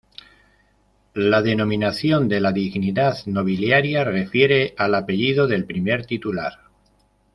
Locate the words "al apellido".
4.75-5.45